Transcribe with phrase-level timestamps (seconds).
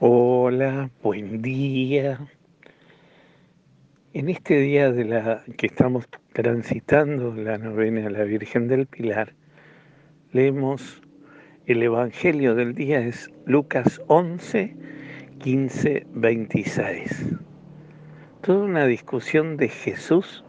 [0.00, 2.20] Hola, buen día.
[4.12, 9.34] En este día de la que estamos transitando la novena a la Virgen del Pilar,
[10.30, 11.02] leemos
[11.66, 14.76] el Evangelio del día es Lucas 11,
[15.40, 17.34] 15, 26.
[18.40, 20.44] Toda una discusión de Jesús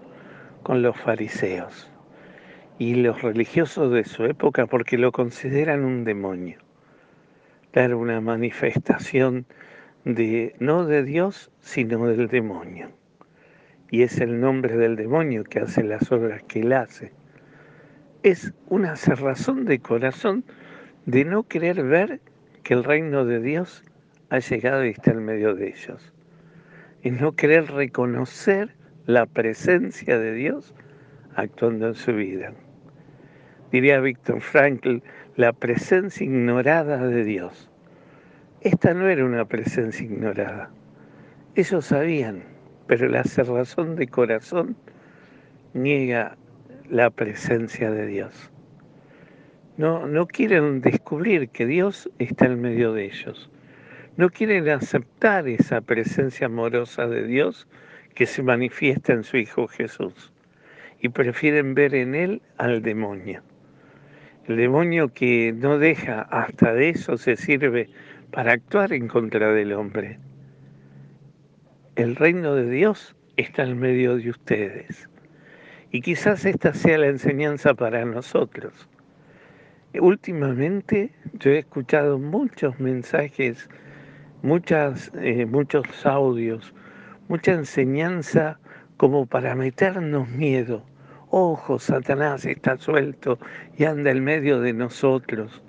[0.62, 1.90] con los fariseos
[2.78, 6.69] y los religiosos de su época porque lo consideran un demonio
[7.74, 9.46] dar una manifestación
[10.06, 12.90] de no de Dios, sino del demonio.
[13.92, 17.12] Y es el nombre del demonio que hace las obras que él hace.
[18.24, 20.44] Es una cerrazón de corazón
[21.06, 22.22] de no querer ver
[22.64, 23.84] que el reino de Dios
[24.30, 26.14] ha llegado y está en medio de ellos.
[27.02, 28.76] Es no querer reconocer
[29.06, 30.76] la presencia de Dios
[31.36, 32.54] actuando en su vida.
[33.72, 34.98] Diría Víctor Frankl,
[35.36, 37.70] la presencia ignorada de Dios.
[38.62, 40.72] Esta no era una presencia ignorada.
[41.56, 42.44] Ellos sabían,
[42.88, 44.76] pero la cerrazón de corazón
[45.74, 46.36] niega
[46.90, 48.52] la presencia de Dios.
[49.78, 53.50] No, no quieren descubrir que Dios está en medio de ellos.
[54.18, 57.68] No quieren aceptar esa presencia amorosa de Dios
[58.16, 60.34] que se manifiesta en su Hijo Jesús.
[61.00, 63.42] Y prefieren ver en Él al demonio.
[64.50, 67.88] El demonio que no deja, hasta de eso se sirve
[68.32, 70.18] para actuar en contra del hombre.
[71.96, 75.08] El reino de Dios está en medio de ustedes.
[75.92, 78.74] Y quizás esta sea la enseñanza para nosotros.
[79.94, 83.70] Últimamente yo he escuchado muchos mensajes,
[84.42, 86.74] muchas, eh, muchos audios,
[87.28, 88.60] mucha enseñanza
[88.98, 90.84] como para meternos miedo
[91.30, 93.40] ojo, Satanás está suelto
[93.78, 95.62] y anda en medio de nosotros.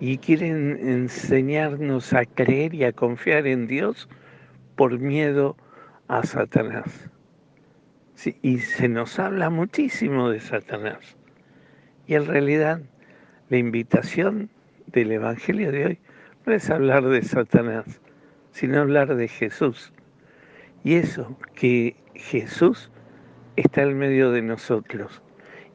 [0.00, 4.08] Y quieren enseñarnos a creer y a confiar en Dios
[4.76, 5.56] por miedo
[6.06, 7.10] a Satanás.
[8.42, 11.16] y se nos habla muchísimo de Satanás.
[12.08, 12.80] Y en realidad
[13.48, 14.50] la invitación
[14.86, 15.98] del Evangelio de hoy
[16.46, 18.00] no es hablar de Satanás,
[18.50, 19.92] sino hablar de Jesús.
[20.82, 22.90] Y eso, que Jesús
[23.60, 25.22] está en medio de nosotros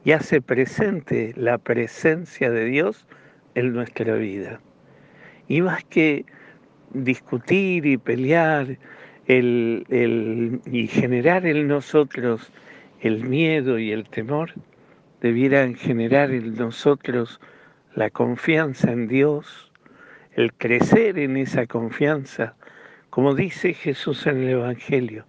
[0.04, 3.06] y hace presente la presencia de Dios
[3.54, 4.60] en nuestra vida.
[5.48, 6.24] Y más que
[6.92, 8.78] discutir y pelear
[9.26, 12.52] y generar en nosotros
[13.00, 14.52] el miedo y el temor,
[15.20, 17.40] debieran generar en nosotros
[17.94, 19.72] la confianza en Dios,
[20.34, 22.54] el crecer en esa confianza,
[23.10, 25.24] como dice Jesús en el Evangelio,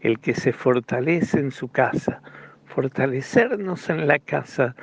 [0.00, 2.22] el que se fortalece en su casa,
[2.66, 4.76] fortalecernos en la casa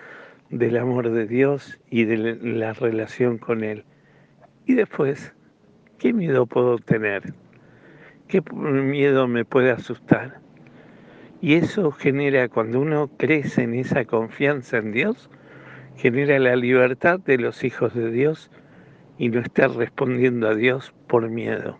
[0.50, 3.86] del amor de Dios y de la relación con Él.
[4.66, 5.34] Y después,
[6.00, 7.34] ¿qué miedo puedo tener?
[8.28, 10.40] ¿Qué miedo me puede asustar?
[11.42, 15.30] Y eso genera, cuando uno crece en esa confianza en Dios,
[15.98, 18.50] genera la libertad de los hijos de Dios
[19.18, 21.78] y no estar respondiendo a Dios por miedo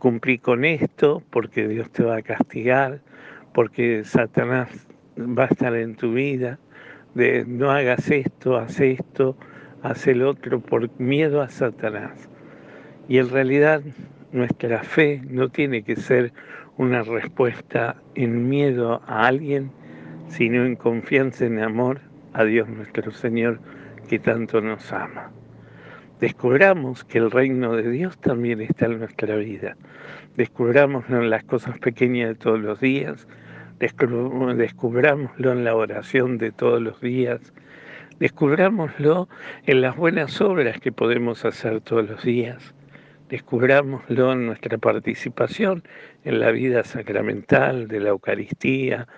[0.00, 3.00] cumplí con esto porque Dios te va a castigar,
[3.52, 6.58] porque Satanás va a estar en tu vida,
[7.14, 9.36] de no hagas esto, haz esto,
[9.82, 12.28] haz el otro por miedo a Satanás.
[13.08, 13.82] Y en realidad
[14.32, 16.32] nuestra fe no tiene que ser
[16.76, 19.70] una respuesta en miedo a alguien,
[20.28, 22.00] sino en confianza en amor
[22.32, 23.60] a Dios nuestro Señor
[24.08, 25.30] que tanto nos ama
[26.20, 29.76] descubramos que el reino de Dios también está en nuestra vida.
[30.36, 33.26] Descubrámoslo en las cosas pequeñas de todos los días,
[33.78, 37.52] descubrámoslo en la oración de todos los días,
[38.18, 39.28] descubrámoslo
[39.66, 42.74] en las buenas obras que podemos hacer todos los días,
[43.30, 45.82] descubrámoslo en nuestra participación
[46.24, 49.08] en la vida sacramental, de la Eucaristía,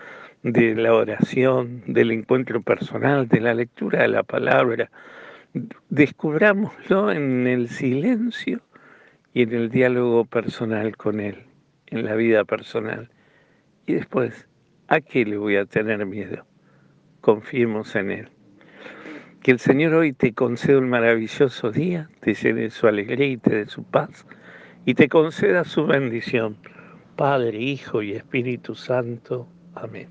[0.44, 4.90] de la oración, del encuentro personal, de la lectura de la palabra,
[5.90, 8.60] descubrámoslo en el silencio
[9.34, 11.44] y en el diálogo personal con Él,
[11.87, 13.10] en la vida personal.
[13.87, 14.49] Y después,
[14.88, 16.46] ¿a qué le voy a tener miedo?
[17.20, 18.28] Confiemos en Él.
[19.43, 23.56] Que el Señor hoy te conceda un maravilloso día, te llene su alegría y te
[23.56, 24.25] dé su paz,
[24.84, 26.56] y te conceda su bendición.
[27.16, 29.49] Padre, Hijo y Espíritu Santo.
[29.75, 30.08] Amén.